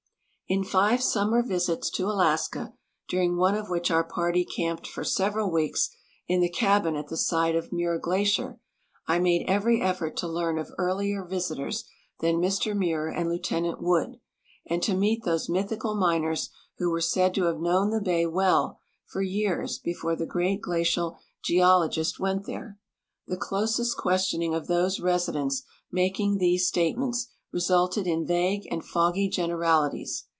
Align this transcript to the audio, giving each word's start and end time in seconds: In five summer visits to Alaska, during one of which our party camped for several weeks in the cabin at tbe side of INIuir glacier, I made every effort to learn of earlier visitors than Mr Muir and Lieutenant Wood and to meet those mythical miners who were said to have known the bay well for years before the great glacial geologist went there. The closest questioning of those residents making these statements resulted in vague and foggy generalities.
In 0.51 0.65
five 0.65 1.01
summer 1.01 1.41
visits 1.41 1.89
to 1.91 2.07
Alaska, 2.07 2.73
during 3.07 3.37
one 3.37 3.55
of 3.55 3.69
which 3.69 3.89
our 3.89 4.03
party 4.03 4.43
camped 4.43 4.85
for 4.85 5.05
several 5.05 5.49
weeks 5.49 5.89
in 6.27 6.41
the 6.41 6.49
cabin 6.49 6.97
at 6.97 7.07
tbe 7.07 7.19
side 7.19 7.55
of 7.55 7.69
INIuir 7.69 8.01
glacier, 8.01 8.59
I 9.07 9.17
made 9.17 9.47
every 9.47 9.81
effort 9.81 10.17
to 10.17 10.27
learn 10.27 10.57
of 10.59 10.69
earlier 10.77 11.23
visitors 11.23 11.85
than 12.19 12.41
Mr 12.41 12.75
Muir 12.75 13.07
and 13.07 13.29
Lieutenant 13.29 13.81
Wood 13.81 14.19
and 14.69 14.83
to 14.83 14.93
meet 14.93 15.23
those 15.23 15.47
mythical 15.47 15.95
miners 15.95 16.49
who 16.79 16.89
were 16.91 16.99
said 16.99 17.33
to 17.35 17.45
have 17.45 17.61
known 17.61 17.89
the 17.89 18.01
bay 18.01 18.25
well 18.25 18.77
for 19.05 19.21
years 19.21 19.79
before 19.79 20.17
the 20.17 20.25
great 20.25 20.59
glacial 20.59 21.17
geologist 21.41 22.19
went 22.19 22.45
there. 22.45 22.77
The 23.25 23.37
closest 23.37 23.95
questioning 23.95 24.53
of 24.53 24.67
those 24.67 24.99
residents 24.99 25.63
making 25.89 26.39
these 26.39 26.67
statements 26.67 27.29
resulted 27.53 28.05
in 28.05 28.27
vague 28.27 28.67
and 28.69 28.83
foggy 28.83 29.29
generalities. 29.29 30.25